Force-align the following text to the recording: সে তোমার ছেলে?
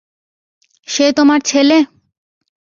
সে 0.87 1.05
তোমার 1.17 1.39
ছেলে? 1.41 1.77